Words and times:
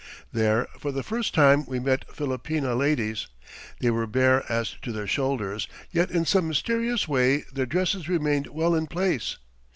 There 0.33 0.65
for 0.79 0.91
the 0.91 1.03
first 1.03 1.31
time 1.31 1.63
we 1.67 1.79
met 1.79 2.07
Filipina 2.07 2.75
ladies. 2.75 3.27
They 3.79 3.91
were 3.91 4.07
bare 4.07 4.51
as 4.51 4.71
to 4.81 4.91
their 4.91 5.05
shoulders, 5.05 5.67
yet 5.91 6.09
in 6.09 6.25
some 6.25 6.47
mysterious 6.47 7.07
way 7.07 7.43
their 7.53 7.67
dresses 7.67 8.09
remained 8.09 8.47
well 8.47 8.73
in 8.73 8.87
place. 8.87 9.37